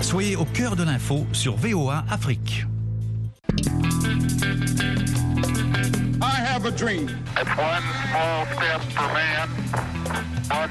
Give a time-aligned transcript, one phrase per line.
[0.00, 2.64] Soyez au cœur de l'info sur VOA Afrique.
[6.22, 7.08] I have a dream.
[7.36, 9.48] It's one small step for man,
[10.50, 10.70] one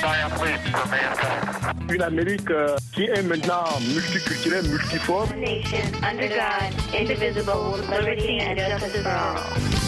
[0.00, 1.90] giant leap for mankind.
[1.94, 5.30] Une Amérique euh, qui est maintenant multiculturelle, multiforme.
[5.38, 9.83] nation under God, indivisible, liberty and justice for all.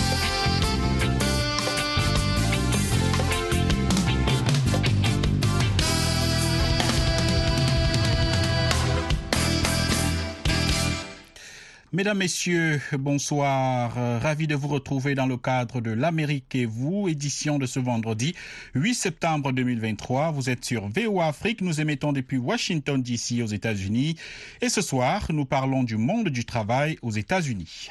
[11.96, 13.96] Mesdames, Messieurs, bonsoir.
[13.96, 17.80] Euh, ravi de vous retrouver dans le cadre de L'Amérique et vous, édition de ce
[17.80, 18.34] vendredi
[18.74, 20.30] 8 septembre 2023.
[20.30, 21.62] Vous êtes sur VOA Afrique.
[21.62, 23.40] Nous émettons depuis Washington, D.C.
[23.40, 24.16] aux États-Unis.
[24.60, 27.88] Et ce soir, nous parlons du monde du travail aux États-Unis.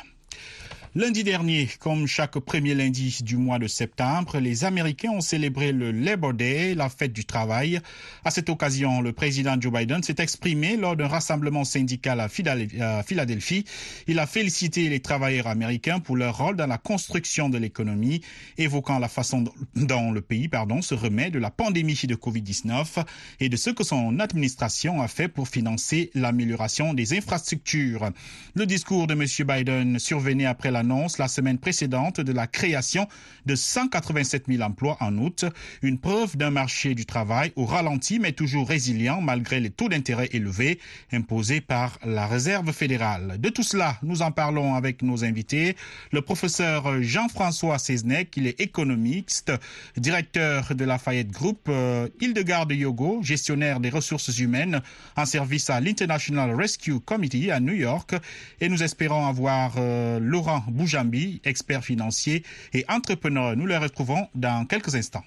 [0.98, 5.92] Lundi dernier, comme chaque premier lundi du mois de septembre, les Américains ont célébré le
[5.92, 7.82] Labor Day, la fête du travail.
[8.24, 13.66] À cette occasion, le président Joe Biden s'est exprimé lors d'un rassemblement syndical à Philadelphie.
[14.08, 18.22] Il a félicité les travailleurs américains pour leur rôle dans la construction de l'économie,
[18.58, 19.44] évoquant la façon
[19.76, 23.04] dont le pays pardon, se remet de la pandémie de COVID-19
[23.42, 28.12] et de ce que son administration a fait pour financer l'amélioration des infrastructures.
[28.54, 29.26] Le discours de M.
[29.46, 33.08] Biden survenait après la annonce la semaine précédente de la création
[33.48, 35.46] de 187 000 emplois en août,
[35.82, 40.30] une preuve d'un marché du travail au ralenti mais toujours résilient malgré les taux d'intérêt
[40.32, 40.80] élevés
[41.12, 43.38] imposés par la Réserve fédérale.
[43.40, 45.76] De tout cela, nous en parlons avec nos invités.
[46.12, 49.52] Le professeur Jean-François Seznec, il est économiste,
[49.98, 54.82] directeur de Lafayette Group, euh, Hildegard Yogo, gestionnaire des ressources humaines
[55.18, 58.14] en service à l'International Rescue Committee à New York,
[58.62, 63.56] et nous espérons avoir euh, Laurent Boujambi, expert financier et entrepreneur.
[63.56, 65.24] Nous le retrouvons dans quelques instants.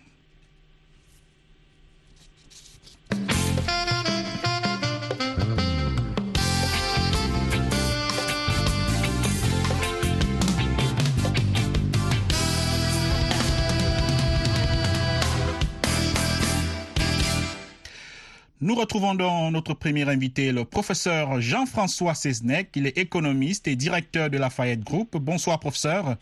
[18.60, 22.70] Nous retrouvons donc notre premier invité, le professeur Jean-François Seznec.
[22.74, 25.16] Il est économiste et directeur de Lafayette Group.
[25.16, 26.16] Bonsoir, professeur.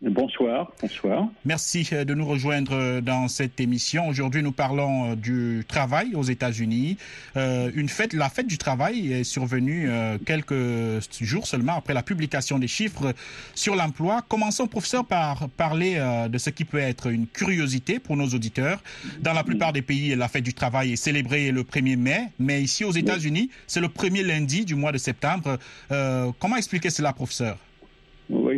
[0.00, 1.26] Bonsoir, bonsoir.
[1.44, 4.06] Merci de nous rejoindre dans cette émission.
[4.06, 6.96] Aujourd'hui, nous parlons du travail aux États-Unis.
[7.36, 12.04] Euh, une fête, la fête du travail est survenue euh, quelques jours seulement après la
[12.04, 13.12] publication des chiffres
[13.56, 14.22] sur l'emploi.
[14.28, 18.80] Commençons, professeur, par parler euh, de ce qui peut être une curiosité pour nos auditeurs.
[19.20, 22.62] Dans la plupart des pays, la fête du travail est célébrée le 1er mai, mais
[22.62, 25.58] ici aux États-Unis, c'est le premier lundi du mois de septembre.
[26.38, 27.58] comment expliquer cela, professeur?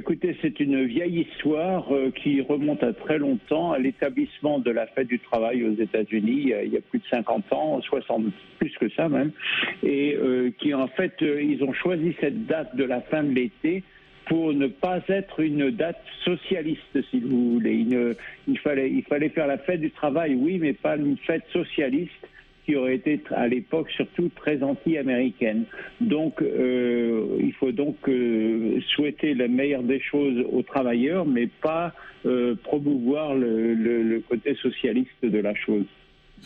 [0.01, 4.87] Écoutez, c'est une vieille histoire euh, qui remonte à très longtemps, à l'établissement de la
[4.87, 8.25] fête du travail aux États-Unis il y a plus de 50 ans, 60
[8.59, 9.31] plus que ça même,
[9.83, 13.35] et euh, qui en fait, euh, ils ont choisi cette date de la fin de
[13.35, 13.83] l'été
[14.25, 17.87] pour ne pas être une date socialiste, si vous voulez.
[18.49, 22.27] Il, fallait faire la fête du travail, oui, mais pas une fête socialiste
[22.71, 25.65] qui aurait été à l'époque surtout très anti-américaine.
[26.01, 31.93] Donc euh, il faut donc euh, souhaiter la meilleure des choses aux travailleurs, mais pas
[32.27, 35.87] euh, promouvoir le, le, le, côté socialiste de la chose.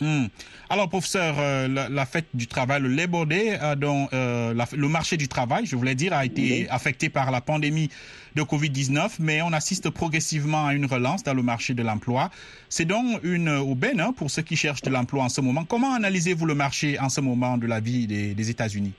[0.01, 0.25] Mmh.
[0.69, 4.67] Alors, professeur, euh, la, la, fête du travail, le Labor Day, euh, dont euh, la,
[4.75, 6.67] le marché du travail, je voulais dire, a été oui.
[6.69, 7.89] affecté par la pandémie
[8.35, 12.29] de Covid-19, mais on assiste progressivement à une relance dans le marché de l'emploi.
[12.67, 15.63] C'est donc une aubaine hein, pour ceux qui cherchent de l'emploi en ce moment.
[15.63, 18.93] Comment analysez-vous le marché en ce moment de la vie des, des États-Unis?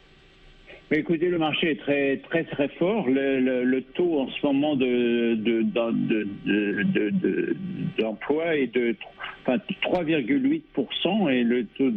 [0.93, 3.09] Écoutez, le marché est très très très fort.
[3.09, 5.35] Le, le, le taux en ce moment de
[7.99, 8.95] d'emploi de, est de
[9.43, 11.91] enfin, 3,8% et le taux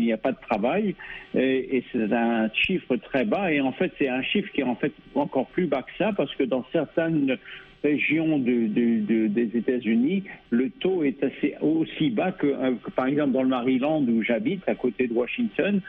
[0.00, 0.94] il n'y a pas de travail.
[1.34, 3.52] Et, c'est un chiffre très bas.
[3.52, 6.12] Et en fait, c'est un chiffre qui est en fait encore plus bas que ça
[6.16, 7.38] parce que dans certaines
[7.82, 12.90] régions de, de, de, des États-Unis, le taux est assez aussi bas que, euh, que,
[12.90, 15.80] par exemple dans le Maryland où j'habite, à côté de Washington,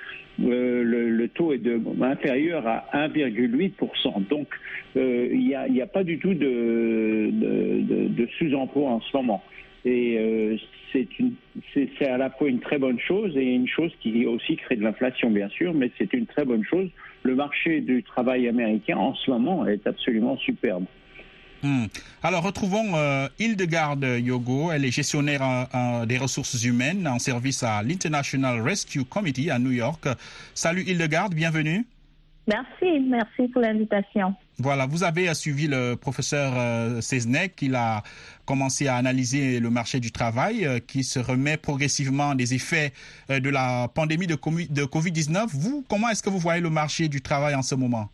[0.42, 1.62] euh, le, taux est
[2.02, 4.28] inférieur à 1,8%.
[4.30, 4.48] Donc
[4.96, 7.30] euh, il n'y a, pas du tout de
[8.38, 9.44] sous-emploi en ce moment.
[9.86, 10.58] Euh,
[10.94, 14.84] c'est à la fois une très bonne chose et une chose qui aussi crée de
[14.84, 16.90] l'inflation, bien sûr, mais c'est une très bonne chose.
[17.24, 20.86] Le marché du travail américain en ce moment est absolument superbe.
[21.64, 21.86] Hmm.
[22.24, 24.72] Alors, retrouvons euh, Hildegard Yogo.
[24.72, 29.72] Elle est gestionnaire euh, des ressources humaines en service à l'International Rescue Committee à New
[29.72, 30.08] York.
[30.56, 31.86] Salut Hildegard, bienvenue.
[32.48, 34.34] Merci, merci pour l'invitation.
[34.58, 38.02] Voilà, vous avez suivi le professeur euh, Ceznek, il a
[38.46, 42.94] commencé à analyser le marché du travail euh, qui se remet progressivement des effets
[43.30, 45.48] euh, de la pandémie de, de Covid-19.
[45.54, 48.10] Vous, comment est-ce que vous voyez le marché du travail en ce moment?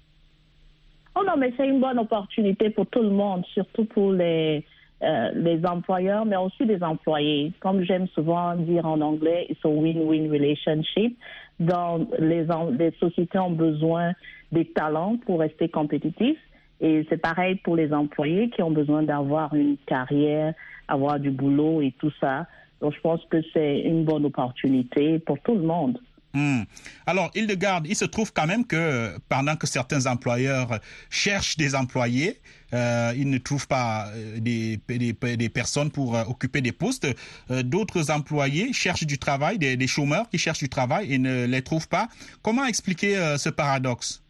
[1.16, 4.64] Oh non, mais c'est une bonne opportunité pour tout le monde, surtout pour les,
[5.02, 7.54] les employeurs, mais aussi les employés.
[7.60, 11.18] Comme j'aime souvent dire en anglais, it's a win-win relationship.
[11.60, 12.46] Donc, les,
[12.78, 14.14] les sociétés ont besoin
[14.52, 16.40] des talents pour rester compétitifs.
[16.80, 20.54] Et c'est pareil pour les employés qui ont besoin d'avoir une carrière,
[20.88, 22.46] avoir du boulot et tout ça.
[22.82, 26.00] Donc, je pense que c'est une bonne opportunité pour tout le monde.
[26.34, 26.64] Hmm.
[27.06, 30.80] Alors, Hildegarde, il se trouve quand même que pendant que certains employeurs
[31.10, 32.42] cherchent des employés,
[32.74, 37.08] euh, ils ne trouvent pas euh, des, des, personnes pour euh, occuper des postes.
[37.50, 41.62] D'autres employés cherchent du travail, des, des, chômeurs qui cherchent du travail et ne les
[41.62, 42.10] trouvent pas.
[42.42, 44.22] Comment expliquer ce paradoxe?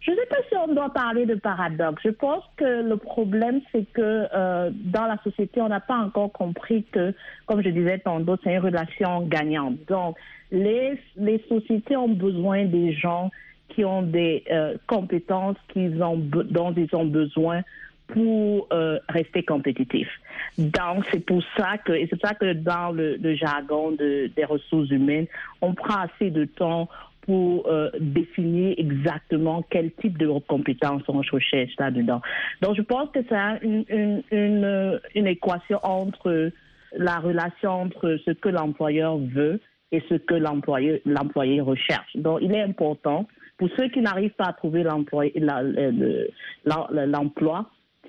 [0.00, 2.02] Je ne sais pas on doit parler de paradoxe.
[2.04, 6.32] Je pense que le problème, c'est que euh, dans la société, on n'a pas encore
[6.32, 7.14] compris que,
[7.46, 9.76] comme je disais tantôt, c'est une relation gagnante.
[9.88, 10.16] Donc,
[10.50, 13.30] les, les sociétés ont besoin des gens
[13.70, 17.62] qui ont des euh, compétences qu'ils ont, dont ils ont besoin
[18.08, 20.10] pour euh, rester compétitifs.
[20.58, 24.90] Donc, c'est pour ça que, et c'est ça que dans le, jargon de, des ressources
[24.90, 25.26] humaines,
[25.60, 26.88] on prend assez de temps
[27.30, 32.20] pour euh, définir exactement quel type de compétences on recherche là-dedans.
[32.60, 36.50] Donc, je pense que c'est une, une, une, une, équation entre
[36.96, 39.60] la relation entre ce que l'employeur veut
[39.92, 42.16] et ce que l'employé l'employé recherche.
[42.16, 43.28] Donc, il est important
[43.58, 45.26] pour ceux qui n'arrivent pas à trouver l'emploi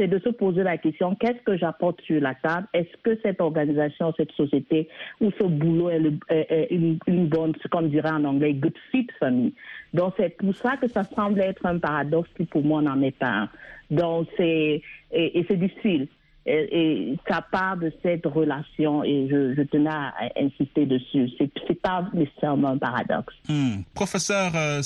[0.02, 2.68] c'est de se poser la question qu'est-ce que j'apporte sur la table?
[2.74, 4.90] Est-ce que cette organisation, cette société
[5.20, 9.52] ou ce boulot est, une, bonne, ce qu'on dirait en anglais, good fit for me?
[9.94, 13.16] Donc c'est pour ça que ça semble être un paradoxe qui pour moi n'en est
[13.16, 13.50] pas.
[13.92, 14.82] Donc c'est
[15.12, 16.08] et, et c'est difficile
[16.46, 21.30] et, ça part de cette relation et je, tenais à insister dessus.
[21.38, 23.34] C'est, c'est pas nécessairement un paradoxe.
[23.48, 23.82] Hmm.
[23.94, 24.82] Professeur euh,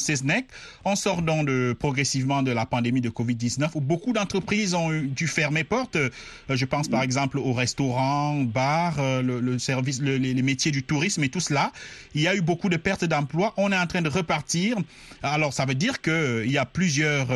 [0.84, 5.28] on sort donc de, progressivement de la pandémie de Covid-19 où beaucoup d'entreprises ont dû
[5.28, 5.96] fermer porte.
[5.96, 6.10] Euh,
[6.50, 11.24] je pense par exemple aux restaurants, bars, euh, le, service, le, les, métiers du tourisme
[11.24, 11.72] et tout cela.
[12.14, 13.54] Il y a eu beaucoup de pertes d'emplois.
[13.58, 14.78] On est en train de repartir.
[15.24, 17.28] Alors ça veut dire qu'il euh, y a plusieurs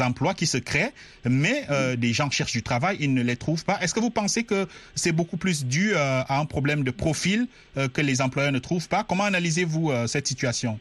[0.00, 0.92] emplois qui se créent,
[1.24, 3.80] mais des gens cherchent du travail, ils ne les trouvent pas.
[3.80, 7.48] Est-ce que vous pensez que c'est beaucoup plus dû euh, à un problème de profil
[7.76, 9.02] euh, que les employeurs ne trouvent pas?
[9.02, 10.78] Comment analysez-vous euh, cette situation?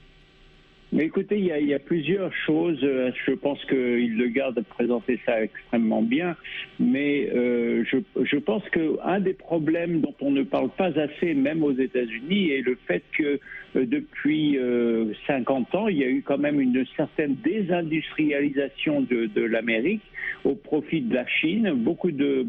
[0.91, 2.79] Mais écoutez, il y, a, a, plusieurs choses.
[2.81, 6.35] Je pense qu'il le garde de présenter ça extrêmement bien.
[6.79, 11.63] Mais euh, je, je, pense qu'un des problèmes dont on ne parle pas assez, même
[11.63, 13.39] aux États-Unis, est le fait que
[13.75, 19.41] euh, depuis euh, 50 ans, il y a eu quand même une certaine désindustrialisation de,
[19.41, 20.01] l'Amérique
[20.43, 21.71] au profit de la Chine.
[21.75, 22.43] Beaucoup de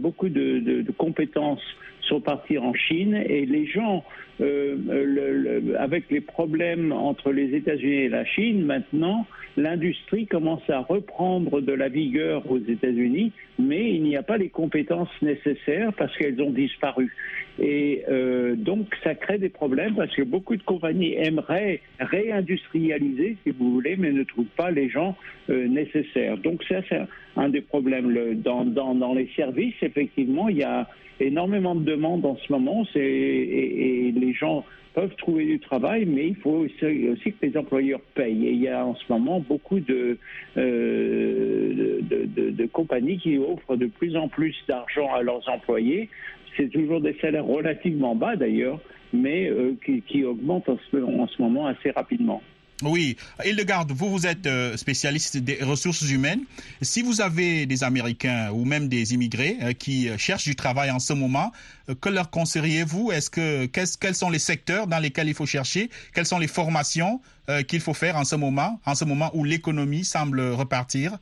[0.97, 1.63] compétences
[2.11, 4.05] sont partis en Chine et les gens,
[4.41, 9.27] euh, avec les problèmes entre les États-Unis et la Chine, maintenant,
[9.57, 14.49] l'industrie commence à reprendre de la vigueur aux États-Unis, mais il n'y a pas les
[14.49, 17.15] compétences nécessaires parce qu'elles ont disparu.
[17.59, 23.51] Et euh, donc, ça crée des problèmes parce que beaucoup de compagnies aimeraient réindustrialiser, si
[23.51, 25.17] vous voulez, mais ne trouvent pas les gens
[25.51, 26.39] euh, nécessaires.
[26.39, 27.01] Donc, ça, c'est
[27.37, 28.41] un des problèmes.
[28.43, 30.89] Dans, les services, effectivement, il y a
[31.19, 34.65] énormément de demandes en ce moment et, les gens
[34.95, 38.47] peuvent trouver du travail, mais il faut aussi, que les employeurs payent.
[38.47, 40.19] Et il y a en ce moment beaucoup de,
[40.57, 46.09] euh, de, de, de, compagnies qui offrent de plus en plus d'argent à leurs employés.
[46.57, 48.81] C'est toujours des salaires relativement bas d'ailleurs,
[49.13, 52.43] mais euh, qui, qui, augmentent en ce, en ce moment assez rapidement.
[52.83, 56.45] Oui, Hildegarde, vous, vous êtes euh, spécialiste des ressources humaines.
[56.81, 60.91] Si vous avez des Américains ou même des immigrés euh, qui euh, cherchent du travail
[60.91, 61.53] en ce moment,
[62.01, 63.11] que leur conseilleriez-vous?
[63.13, 65.91] Est-ce que quels sont les secteurs dans lesquels il faut chercher?
[66.15, 67.21] Quelles sont les formations
[67.67, 71.19] qu'il faut faire en ce moment, en ce moment où l'économie semble repartir?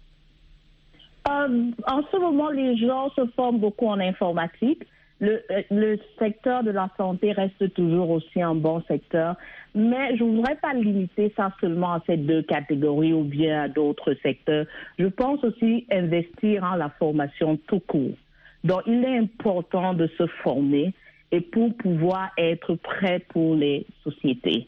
[1.25, 4.83] En ce moment, les gens se forment beaucoup en informatique.
[5.21, 9.35] Le, le secteur de la santé reste toujours aussi un bon secteur.
[9.75, 13.69] Mais je ne voudrais pas limiter ça seulement à ces deux catégories ou bien à
[13.69, 14.67] d'autres secteurs.
[14.99, 18.17] Je pense aussi investir en la formation tout court.
[18.65, 20.93] Donc, il est important de se former
[21.31, 24.67] et pour pouvoir être prêt pour les sociétés.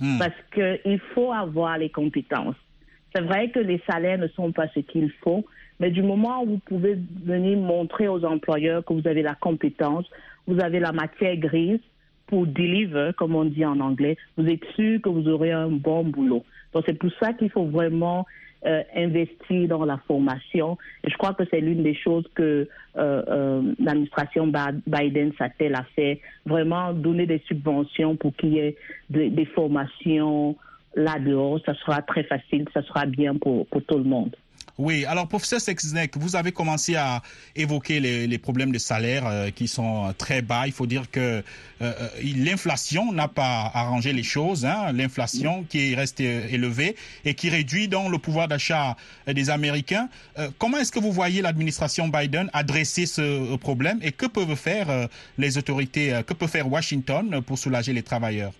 [0.00, 0.18] Hmm.
[0.18, 2.56] Parce qu'il faut avoir les compétences.
[3.14, 5.44] C'est vrai que les salaires ne sont pas ce qu'il faut,
[5.80, 10.06] mais du moment où vous pouvez venir montrer aux employeurs que vous avez la compétence,
[10.46, 11.80] vous avez la matière grise,
[12.32, 16.02] pour deliver, comme on dit en anglais, vous êtes sûr que vous aurez un bon
[16.02, 16.44] boulot.
[16.72, 18.24] Donc c'est pour ça qu'il faut vraiment
[18.64, 20.78] euh, investir dans la formation.
[21.04, 22.42] Et je crois que c'est l'une des choses que
[22.96, 24.50] euh, euh, l'administration
[24.86, 26.16] Biden s'attelle à faire,
[26.46, 28.76] vraiment donner des subventions pour qu'il y ait
[29.10, 30.56] des, des formations
[30.94, 31.60] là-dehors.
[31.64, 34.34] Ça sera très facile, ça sera bien pour, tout le monde.
[34.78, 37.20] Oui, alors professeur Sexnek, vous avez commencé à
[37.54, 40.66] évoquer les, problèmes de salaire euh, qui sont très bas.
[40.66, 41.42] Il faut dire que euh,
[41.82, 44.64] euh, l'inflation n'a pas arrangé les choses.
[44.64, 46.96] Hein, l'inflation qui reste élevée
[47.26, 48.96] et qui réduit donc le pouvoir d'achat
[49.26, 50.08] des Américains.
[50.58, 55.58] comment est-ce que vous voyez l'administration Biden adresser ce problème et que peuvent faire les
[55.58, 58.52] autorités, que peut faire Washington pour soulager les travailleurs?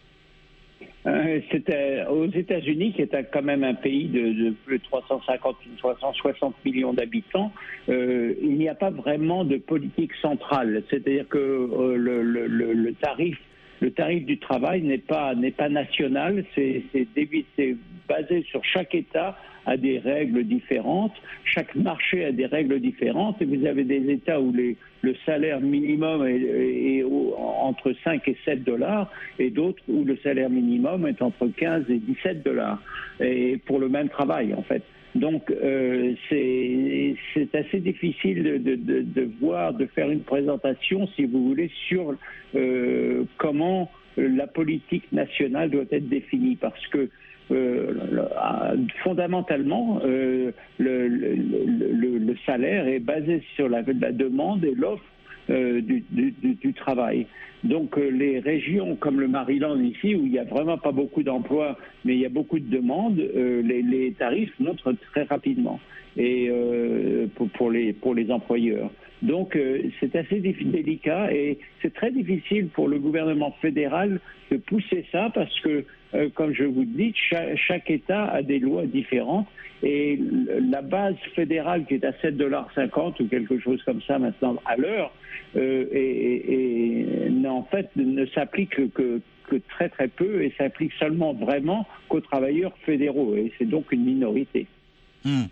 [1.50, 6.92] C'était aux États-Unis, qui est quand même un pays de, plus de 350, 360 millions
[6.92, 7.52] d'habitants,
[7.88, 10.84] euh, il n'y a pas vraiment de politique centrale.
[10.90, 13.38] C'est-à-dire que euh, le, tarif
[13.80, 16.84] le tarif du travail n'est pas n'est pas national, c'est
[18.08, 21.14] basé sur chaque État a des règles différentes,
[21.44, 26.26] chaque marché a des règles différentes, et vous avez des États où le salaire minimum
[26.26, 31.84] est, entre 5 et 7 dollars, et d'autres où le salaire minimum est entre 15
[31.90, 32.82] et 17 dollars,
[33.20, 34.82] et pour le même travail en fait.
[35.14, 42.14] Donc euh, c'est assez difficile de, voir, de faire une présentation, si vous voulez, sur
[42.54, 47.10] euh, comment la politique nationale doit être définie, parce que
[49.02, 55.04] fondamentalement, euh, le, le, le, le, salaire est basé sur la, demande et l'offre
[55.50, 57.26] euh, du, travail.
[57.64, 61.22] Donc euh, les régions comme le Maryland ici, où il n'y a vraiment pas beaucoup
[61.22, 64.82] d'emplois, mais il y a beaucoup de demandes, euh, les, tarifs montent
[65.12, 65.80] très rapidement
[66.16, 66.50] et
[67.58, 68.90] pour les employeurs.
[69.22, 69.56] Donc
[70.00, 75.60] c'est assez délicat et c'est très difficile pour le gouvernement fédéral de pousser ça parce
[75.60, 79.46] que euh, comme je vous dis, chaque, chaque, État a des lois différentes
[79.82, 80.18] et
[80.70, 82.70] la base fédérale qui est à 7,50 dollars
[83.18, 85.12] ou quelque chose comme ça maintenant à l'heure,
[85.56, 91.34] euh, et, et, en fait ne s'applique que, que, très très peu et s'applique seulement
[91.34, 94.66] vraiment qu'aux travailleurs fédéraux et c'est donc une minorité.
[95.24, 95.44] Hmm.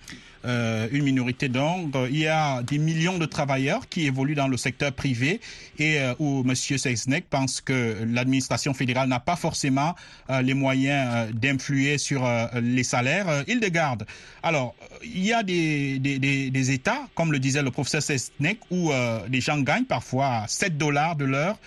[0.46, 1.94] Euh, une minorité donc.
[2.10, 5.40] Il y a des millions de travailleurs qui évoluent dans le secteur privé
[5.78, 6.54] et euh, où M.
[6.54, 9.94] Sexnek pense que l'administration fédérale n'a pas forcément
[10.30, 13.44] euh, les moyens d'influer sur les salaires.
[13.46, 14.06] Hildegarde,
[14.42, 18.58] alors, il y a des, des, des, des, États, comme le disait le professeur Sexnek,
[18.70, 18.92] où
[19.28, 21.58] les gens gagnent parfois 7 dollars de l'heure.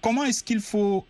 [0.00, 1.06] comment est-ce qu'il faut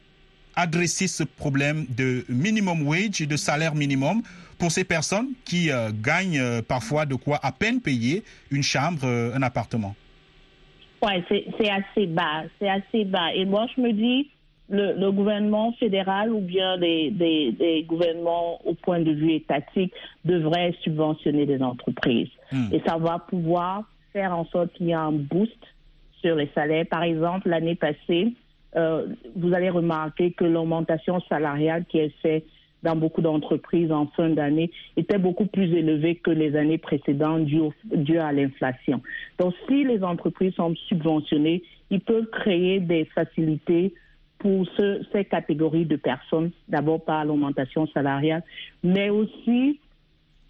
[0.59, 4.23] adresser ce problème de minimum wage et de salaire minimum
[4.59, 9.05] pour ces personnes qui euh, gagnent euh, parfois de quoi à peine payer une chambre,
[9.05, 9.95] euh, un appartement.
[11.01, 13.33] Oui, c'est assez bas, c'est assez bas.
[13.35, 14.31] Et moi, je me dis,
[14.69, 21.47] le, le gouvernement fédéral ou bien des, gouvernements au point de vue étatique devraient subventionner
[21.47, 22.31] des entreprises.
[22.51, 22.67] Hmm.
[22.73, 25.57] Et ça va pouvoir faire en sorte qu'il y ait un boost
[26.21, 26.87] sur les salaires.
[26.91, 28.35] Par exemple, l'année passée,
[28.75, 32.45] vous allez remarquer que l'augmentation salariale qui est faite
[32.83, 38.19] dans beaucoup d'entreprises en fin d'année était beaucoup plus élevée que les années précédentes dû,
[38.19, 39.03] à l'inflation.
[39.39, 43.95] Donc, si les entreprises sont subventionnées, ils peuvent créer des facilités
[44.39, 48.45] pour ce, ces catégories de personnes, d'abord par l'augmentation salariale,
[48.85, 49.81] mais aussi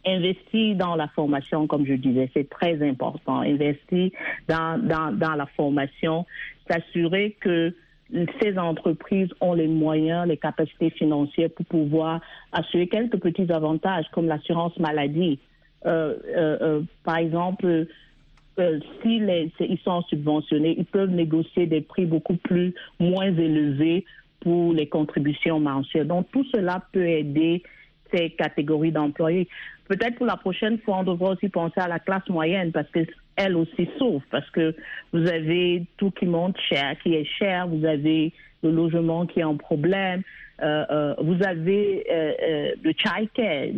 [0.05, 3.41] investir dans la formation, comme je disais, c'est très important.
[3.41, 4.11] Investir
[4.47, 6.27] dans, dans la formation,
[6.69, 7.75] s'assurer que
[8.41, 12.21] ces entreprises ont les moyens, les capacités financières pour pouvoir
[12.53, 15.39] assurer quelques petits avantages comme l'assurance maladie.
[15.87, 17.87] Euh, euh, euh par exemple,
[18.59, 24.05] euh, si les, ils sont subventionnés, ils peuvent négocier des prix beaucoup plus moins élevés
[24.41, 26.07] pour les contributions mensuelles.
[26.07, 27.63] Donc tout cela peut aider
[28.13, 29.49] ces catégories d'employés.
[29.87, 33.01] Peut-être pour la prochaine fois, on devra aussi penser à la classe moyenne parce que
[33.39, 34.75] elle aussi souffre parce que
[35.13, 39.45] vous avez tout qui monte cher, qui est cher, vous avez le logement qui est
[39.45, 40.23] en problème,
[40.61, 43.69] euh, euh, vous avez euh, euh le childcare,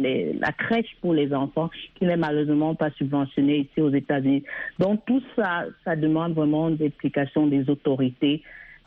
[0.40, 4.44] la crèche pour les enfants qui n'est malheureusement pas subventionnée ici aux États-Unis.
[4.78, 8.42] Donc tout ça, ça demande vraiment des explications des autorités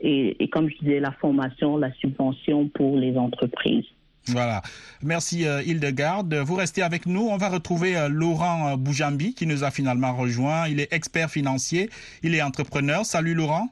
[0.06, 3.86] et comme je disais, la formation, la subvention pour les entreprises.
[4.28, 4.62] Voilà.
[5.02, 6.34] Merci euh, Hildegarde.
[6.34, 7.28] Vous restez avec nous.
[7.28, 10.68] On va retrouver euh, Laurent euh, Boujambi qui nous a finalement rejoint.
[10.68, 11.90] Il est expert financier.
[12.22, 13.06] Il est entrepreneur.
[13.06, 13.70] Salut Laurent.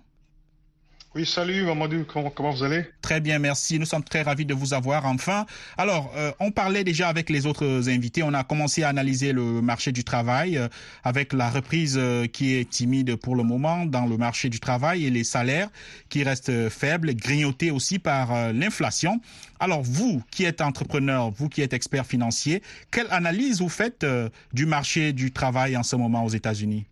[1.13, 2.85] Oui, salut Mamadou, comment, comment, vous allez?
[3.01, 3.77] Très bien, merci.
[3.77, 5.45] Nous sommes très ravis de vous avoir enfin.
[5.77, 9.61] Alors, euh, on parlait déjà avec les autres invités, on a commencé à analyser le
[9.61, 10.69] marché du travail euh,
[11.03, 15.05] avec la reprise euh, qui est timide pour le moment dans le marché du travail
[15.05, 15.67] et les salaires
[16.07, 19.19] qui restent faibles, grignotés aussi par l'inflation.
[19.59, 24.05] Alors, vous qui êtes entrepreneur, vous qui êtes expert financier, quelle analyse vous faites
[24.53, 26.85] du marché du travail en ce moment aux États-Unis?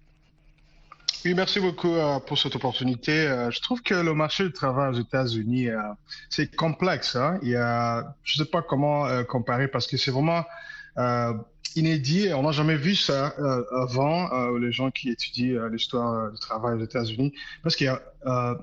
[1.25, 3.11] Oui, merci beaucoup euh, pour cette opportunité.
[3.11, 5.77] Euh, je trouve que le marché du travail aux États-Unis, euh,
[6.29, 7.17] c'est complexe.
[7.17, 7.39] Hein?
[7.41, 10.45] Il y je ne sais pas comment comparer parce que c'est vraiment
[11.75, 12.29] inédit.
[12.33, 13.33] On n'a jamais vu ça
[13.75, 17.33] avant, les gens qui étudient l'histoire du travail aux États-Unis,
[17.63, 18.57] parce qu'il y a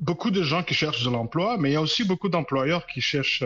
[0.00, 3.00] beaucoup de gens qui cherchent de l'emploi, mais il y a aussi beaucoup d'employeurs qui
[3.00, 3.44] cherchent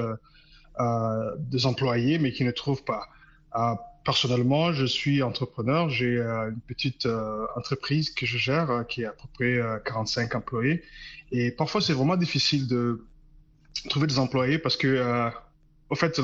[1.39, 3.09] des employés, mais qui ne trouvent pas.
[4.07, 5.91] Personnellement, je suis entrepreneur.
[5.91, 9.61] J'ai euh, une petite euh, entreprise que je gère euh, qui a à peu près
[9.85, 10.85] 45 employés.
[11.33, 13.05] Et parfois, c'est vraiment difficile de
[13.91, 15.29] trouver des employés parce que,
[15.91, 16.21] au fait,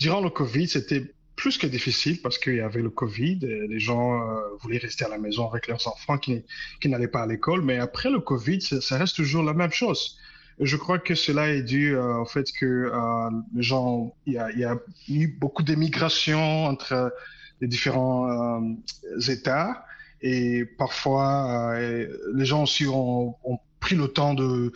[0.00, 3.40] durant le Covid, c'était plus que difficile parce qu'il y avait le Covid.
[3.42, 4.18] Les gens
[4.62, 6.42] voulaient rester à la maison avec leurs enfants qui
[6.86, 7.60] n'allaient pas à l'école.
[7.60, 10.16] Mais après le Covid, ça reste toujours la même chose.
[10.60, 14.64] Je crois que cela est dû euh, au fait que euh, les gens, il y,
[14.64, 14.76] a,
[15.08, 17.12] eu beaucoup d'émigration entre
[17.60, 19.84] les différents euh, États
[20.20, 23.34] et parfois les gens aussi ont,
[23.80, 24.72] pris le temps de,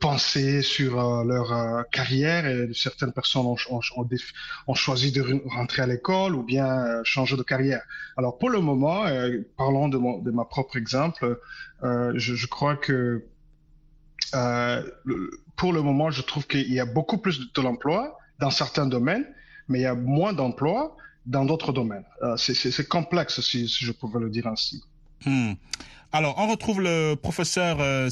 [0.00, 7.02] penser sur leur carrière et certaines personnes ont, choisi de rentrer à l'école ou bien
[7.04, 7.82] changer de carrière.
[8.16, 9.04] Alors pour le moment,
[9.58, 11.38] parlons de, mon, de ma propre exemple,
[11.82, 13.26] je crois que
[14.34, 14.82] euh,
[15.56, 19.26] pour le moment, je trouve qu'il y a beaucoup plus de l'emploi dans certains domaines,
[19.68, 22.04] mais il y a moins d'emplois dans d'autres domaines.
[22.22, 24.82] Euh, c'est complexe, si, je pouvais le dire ainsi.
[25.24, 25.52] Hmm.
[26.14, 28.10] Alors, on retrouve le professeur euh,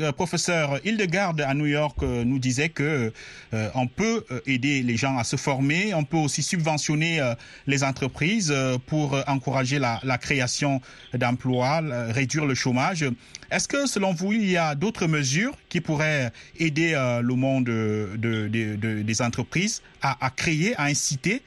[0.00, 3.12] euh professeur Hildegard à New York euh, nous disait que
[3.54, 7.20] euh, on peut aider les gens à se former, on peut aussi subventionner
[7.68, 8.52] les entreprises
[8.86, 10.80] pour encourager la, création
[11.14, 13.04] d'emplois, réduire le chômage.
[13.50, 18.10] Est-ce que, selon vous, il y a d'autres mesures qui pourraient aider le monde de,
[18.16, 21.42] de, de, des entreprises à, créer, à inciter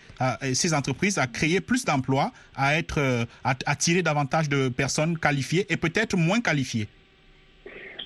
[0.53, 2.99] ces entreprises à créer plus d'emplois, à être,
[3.43, 6.87] à attirer davantage de personnes qualifiées et peut-être moins qualifiés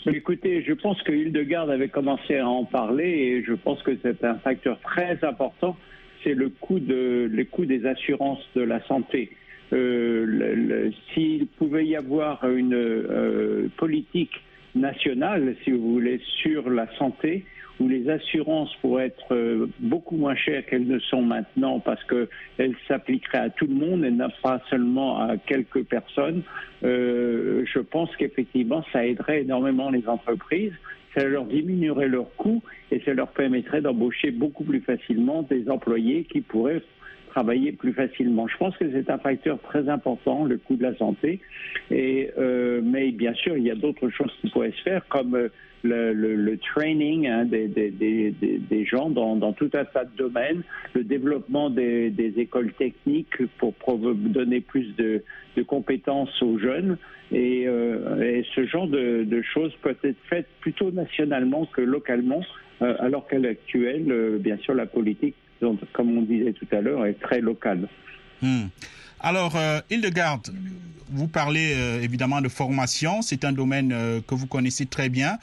[0.05, 4.23] Écoutez, je pense que Hildegard avait commencé à en parler et je pense que c'est
[4.25, 5.77] un facteur très important,
[6.23, 9.32] c'est le coût de le coût des assurances de la santé.
[9.71, 14.41] Euh, S'il pouvait y avoir une euh, politique
[14.75, 17.45] nationale, si vous voulez, sur la santé,
[17.79, 22.75] où les assurances pourraient être euh, beaucoup moins chères qu'elles ne sont maintenant parce qu'elles
[22.88, 26.43] s'appliqueraient à tout le monde et non pas seulement à quelques personnes,
[26.83, 30.73] euh, je pense qu'effectivement, ça aiderait énormément les entreprises.
[31.15, 36.23] Ça leur diminuerait leurs coûts et ça leur permettrait d'embaucher beaucoup plus facilement des employés
[36.23, 36.81] qui pourraient
[37.34, 38.48] travailler plus facilement.
[38.48, 41.39] Je pense que c'est un facteur très important, le coût de la santé.
[41.91, 45.50] Euh, mais bien sûr, il y a d'autres choses qui pourraient se faire, comme euh,
[45.84, 50.62] le, training hein, des, gens dans, tout un tas de domaines,
[50.93, 55.24] le développement des, écoles techniques pour, donner plus de,
[55.65, 56.98] compétences aux jeunes.
[57.32, 62.43] Et, euh, ce genre de, choses peut être faites plutôt nationalement que localement,
[62.80, 65.36] alors qu'à l'actuel, bien sûr, la politique
[65.93, 67.88] comme on disait tout à l'heure, est très local.
[68.41, 68.67] Hmm.
[69.25, 69.79] Alors, euh,
[71.09, 75.38] vous parlez euh, évidemment de formation, c'est un domaine euh, que vous connaissez très bien,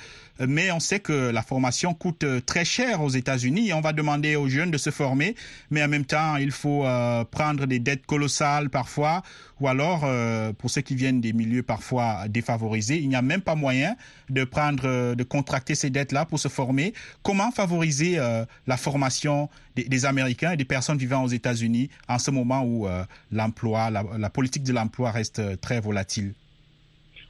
[0.46, 4.48] mais on sait que la formation coûte très cher aux États-Unis on va demander aux
[4.48, 5.34] jeunes de se former,
[5.70, 6.86] mais en même temps, il faut
[7.30, 9.22] prendre des dettes colossales parfois,
[9.60, 10.08] ou alors,
[10.56, 13.96] pour ceux qui viennent des milieux parfois défavorisés, il n'y a même pas moyen
[14.30, 16.94] de prendre, de contracter ces dettes-là pour se former.
[17.22, 18.18] Comment favoriser
[18.66, 22.88] la formation des, des, Américains et des personnes vivant aux États-Unis en ce moment où
[23.30, 26.34] l'emploi la, politique de l'emploi reste euh, très volatile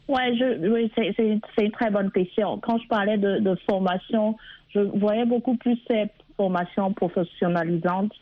[0.08, 2.58] ouais, oui, c'est une très bonne question.
[2.58, 4.36] Quand je parlais de, formation,
[4.74, 8.12] je voyais beaucoup plus ces formations professionnalisantes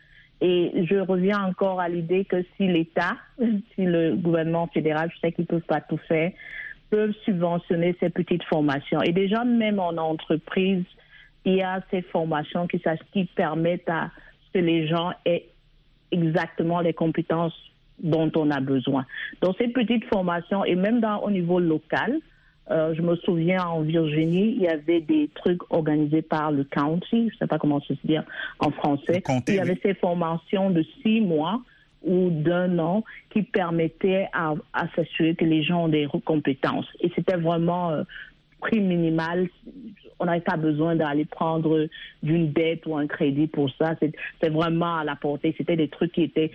[0.41, 5.33] et je reviens encore à l'idée que si l'État, si le gouvernement fédéral, je sais
[5.33, 6.33] qu'ils ne peuvent pas tout faire,
[6.91, 9.03] peuvent subventionner ces petites formations.
[9.03, 10.85] Et déjà, même en entreprise,
[11.45, 12.81] il y a ces formations qui,
[13.13, 14.11] qui permettent à
[14.47, 15.47] ce que les gens aient
[16.11, 17.55] exactement les compétences
[18.01, 19.05] dont on a besoin.
[19.41, 22.19] Dans ces petites formations et même dans, au niveau local,
[22.71, 27.29] euh, je me souviens en Virginie, il y avait des trucs organisés par le county,
[27.29, 28.25] je ne sais pas comment se dire
[28.59, 29.23] en français.
[29.49, 31.63] il y avait ces formations de six mois
[32.05, 36.87] ou d'un an qui permettait à, à s'assurer que les gens ont des compétences.
[37.01, 38.03] Et c'était vraiment euh,
[38.61, 39.49] prix minimal.
[40.21, 41.87] On n'avait pas besoin d'aller prendre
[42.23, 43.95] d'une dette ou un crédit pour ça.
[44.01, 45.55] C'est vraiment à la portée.
[45.57, 46.51] C'était des trucs qui étaient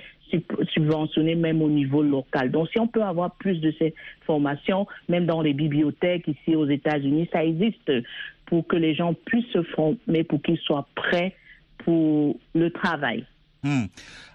[0.73, 2.51] subventionnés même au niveau local.
[2.51, 3.93] Donc, si on peut avoir plus de ces
[4.25, 7.91] formations, même dans les bibliothèques ici aux États-Unis, ça existe
[8.45, 11.35] pour que les gens puissent se former, pour qu'ils soient prêts
[11.79, 13.25] pour le travail.
[13.63, 13.85] Hmm.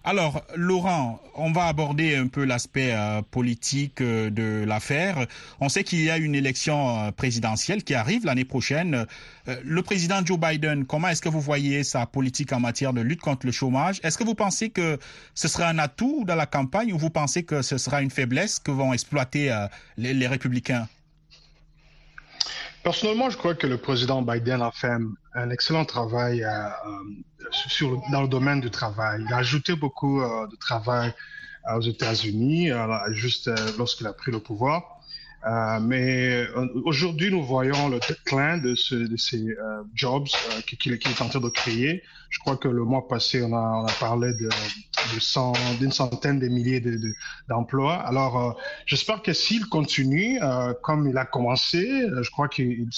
[0.04, 5.26] Alors, Laurent, on va aborder un peu l'aspect euh, politique euh, de l'affaire.
[5.60, 9.04] On sait qu'il y a une élection euh, présidentielle qui arrive l'année prochaine.
[9.46, 13.20] le président Joe Biden, comment est-ce que vous voyez sa politique en matière de lutte
[13.20, 14.00] contre le chômage?
[14.02, 14.98] Est-ce que vous pensez que
[15.34, 18.58] ce sera un atout dans la campagne ou vous pensez que ce sera une faiblesse
[18.58, 19.54] que vont exploiter
[19.96, 20.88] les républicains?
[22.82, 24.90] Personnellement, je crois que le président Biden a fait
[25.34, 26.48] un, excellent travail euh,
[27.82, 29.22] euh, dans le domaine du travail.
[29.26, 31.12] Il a ajouté beaucoup euh, de travail
[31.76, 32.70] aux États-Unis,
[33.10, 35.00] juste lorsqu'il a pris le pouvoir.
[35.46, 40.26] Euh, mais euh, aujourd'hui, nous voyons le déclin de, de ces euh, jobs
[40.66, 42.02] qu'il est en train de créer.
[42.28, 46.82] Je crois que le mois passé, on a, parlé d'une centaine de milliers
[47.48, 47.96] d'emplois.
[47.96, 50.38] De, Alors, j'espère que s'il continue
[50.82, 52.90] comme il a commencé, je crois qu'il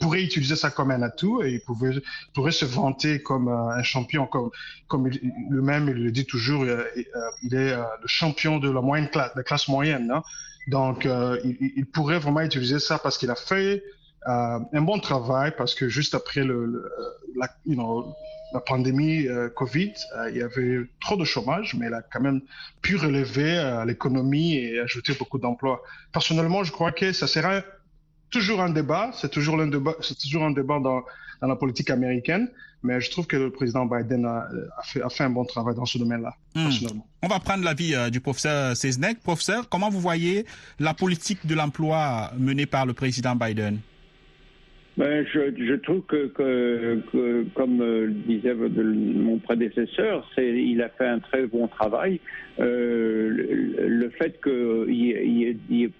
[0.00, 2.00] pourrait utiliser ça comme un atout et il,
[2.32, 4.48] pourrait se vanter comme un champion, comme,
[4.88, 9.42] comme lui-même il le dit toujours, il est le champion de la moyenne classe, de
[9.42, 10.10] classe moyenne.
[10.10, 10.22] Hein?
[10.70, 13.82] Donc, euh, il, pourrait vraiment utiliser ça parce qu'il a fait
[14.28, 16.88] euh, un bon travail, parce que juste après le,
[17.36, 17.48] la,
[18.52, 19.92] la, pandémie euh, Covid,
[20.28, 22.40] il y avait trop de chômage, mais il a quand même
[22.82, 25.82] pu relever l'économie et ajouter beaucoup d'emplois.
[26.12, 27.62] Personnellement, je crois que ça sera
[28.30, 31.02] toujours un débat, c'est toujours un débat, c'est toujours un débat dans,
[31.40, 32.48] dans la politique américaine.
[32.82, 34.48] Mais je trouve que le président Biden a,
[34.84, 37.06] fait, a fait, un bon travail dans ce domaine-là, personnellement.
[37.22, 39.20] On va prendre l'avis euh, du professeur Seznek.
[39.20, 40.46] Professeur, comment vous voyez
[40.78, 43.80] la politique de l'emploi menée par le président Biden?
[44.96, 51.06] Ben, je, je, trouve que, que, que comme euh, disait mon prédécesseur, il a fait
[51.06, 52.18] un très bon travail.
[52.58, 55.90] Euh, le, le, fait qu'il n'y ait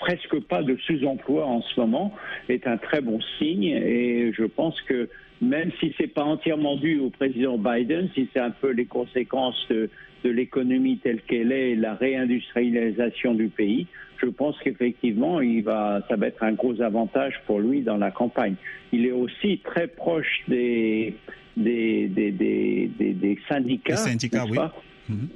[0.00, 2.12] presque pas de sous-emploi en ce moment
[2.48, 5.08] est un très bon signe et je pense que
[5.40, 9.66] même si c'est pas entièrement dû au président Biden, si c'est un peu les conséquences
[9.70, 9.88] de,
[10.22, 13.86] l'économie telle qu'elle est et la réindustrialisation du pays,
[14.18, 18.10] je pense qu'effectivement, il va, ça va être un gros avantage pour lui dans la
[18.10, 18.54] campagne.
[18.92, 21.14] Il est aussi très proche des,
[21.56, 23.96] des, des, des, des syndicats.
[23.96, 24.58] syndicats, oui.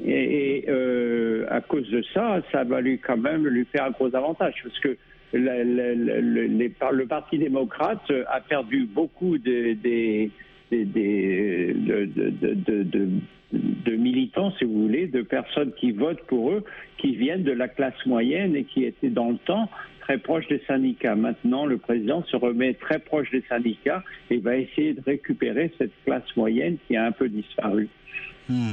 [0.07, 4.15] Et, euh, à cause de ça, ça va lui quand même lui faire un gros
[4.15, 4.97] avantage parce que
[5.33, 9.77] le, Parti démocrate a perdu beaucoup de,
[13.97, 16.65] militants, si vous voulez, de personnes qui votent pour eux,
[16.99, 19.69] qui viennent de la classe moyenne et qui étaient dans le temps
[20.05, 21.17] très proches des syndicats.
[21.17, 25.93] Maintenant, le président se remet très proche des syndicats et va essayer de récupérer cette
[26.05, 27.89] classe moyenne qui a un peu disparu.
[28.49, 28.73] Hmm.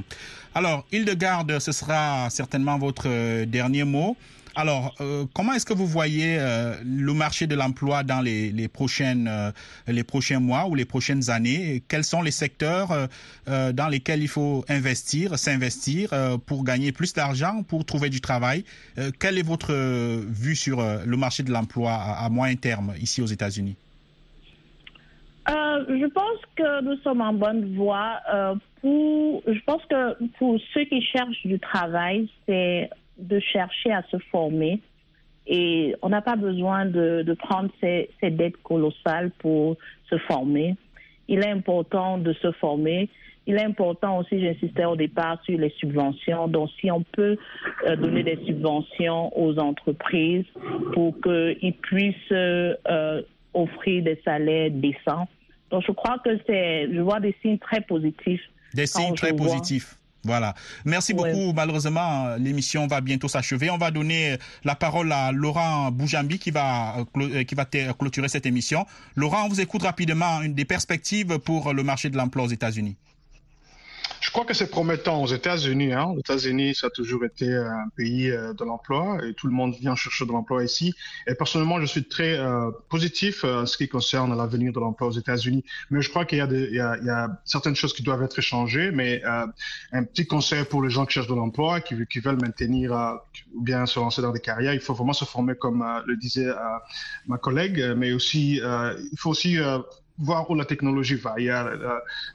[0.53, 4.17] Alors, Hildegarde, ce sera certainement votre euh, dernier mot.
[4.55, 9.27] Alors, euh, comment est-ce que vous voyez euh, le marché de l'emploi dans les, prochaines,
[9.29, 9.51] euh,
[9.87, 11.81] les prochains mois ou les prochaines années?
[11.87, 12.89] Quels sont les secteurs
[13.47, 16.09] dans lesquels il faut investir, s'investir
[16.45, 18.63] pour gagner plus d'argent, pour trouver du travail?
[19.19, 23.75] Quelle est votre vue sur le marché de l'emploi à, moyen terme ici aux États-Unis?
[25.47, 28.19] Je pense que nous sommes en bonne voie.
[28.83, 34.81] je pense que pour ceux qui cherchent du travail, c'est de chercher à se former.
[35.47, 39.77] Et on n'a pas besoin de, de prendre ces, ces, dettes colossales pour
[40.09, 40.75] se former.
[41.27, 43.09] Il est important de se former.
[43.47, 46.47] Il est important aussi, j'insistais au départ sur les subventions.
[46.47, 47.37] Donc, si on peut
[47.87, 50.45] euh, donner des subventions aux entreprises
[50.93, 53.21] pour qu'ils puissent euh,
[53.53, 55.27] offrir des salaires décents.
[55.71, 58.43] Donc, je crois que c'est, je vois des signes très positifs.
[58.73, 59.95] Des signes très positifs.
[60.23, 60.53] Voilà.
[60.85, 61.53] Merci beaucoup.
[61.53, 63.69] Malheureusement, l'émission va bientôt s'achever.
[63.69, 68.45] On va donner la parole à Laurent Boujambi qui va, euh, qui va clôturer cette
[68.45, 68.85] émission.
[69.15, 72.95] Laurent, on vous écoute rapidement une des perspectives pour le marché de l'emploi aux États-Unis.
[74.21, 75.93] Je crois que c'est promettant aux États-Unis.
[75.93, 76.11] Hein.
[76.13, 79.73] Les États-Unis, ça a toujours été un pays euh, de l'emploi et tout le monde
[79.73, 80.93] vient chercher de l'emploi ici.
[81.25, 85.07] Et personnellement, je suis très euh, positif euh, en ce qui concerne l'avenir de l'emploi
[85.07, 85.65] aux États-Unis.
[85.89, 88.91] Mais je crois qu'il y, y, y, a certaines choses qui doivent être changées.
[88.91, 89.47] Mais euh,
[89.91, 93.19] un petit conseil pour les gens qui cherchent de l'emploi, qui, qui, veulent maintenir
[93.55, 96.47] ou bien se lancer dans des carrières, il faut vraiment se former, comme le disait
[97.25, 97.83] ma collègue.
[97.97, 99.57] Mais aussi, il faut aussi
[100.21, 101.35] voir où la technologie va.
[101.37, 101.69] Il y a,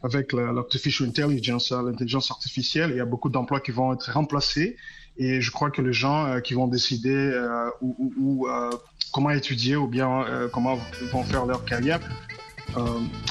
[0.02, 4.76] avec l'artificial intelligence, l'intelligence artificielle, il y a beaucoup d'emplois qui vont être remplacés.
[5.18, 7.32] Et je crois que les gens qui vont décider
[7.80, 8.46] ou,
[9.12, 10.78] comment étudier ou bien comment
[11.12, 12.45] vont faire leur carrière euh,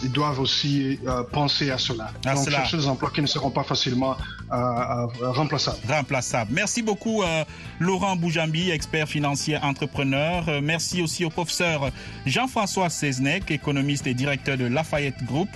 [0.03, 2.11] ils doivent aussi euh, penser à cela.
[2.25, 2.57] À Donc, cela.
[2.57, 4.15] chercher des emplois qui ne seront pas facilement
[4.51, 5.77] euh, euh, remplaçables.
[5.87, 6.51] remplaçable.
[6.53, 7.43] Merci beaucoup euh,
[7.79, 10.47] Laurent Boujambi, expert financier entrepreneur.
[10.47, 11.89] Euh, merci aussi au professeur
[12.25, 15.49] Jean-François Seznec, économiste et directeur de Lafayette Group.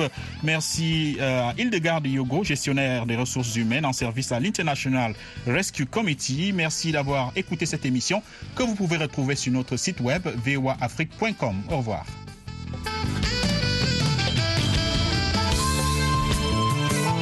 [0.44, 5.14] Merci euh, à Hildegard Yogo, gestionnaire des ressources humaines en service à l'International
[5.48, 6.52] Rescue Committee.
[6.54, 8.22] Merci d'avoir écouté cette émission
[8.56, 11.56] que vous pouvez retrouver sur notre site web voaafrique.com.
[11.70, 12.06] Au revoir.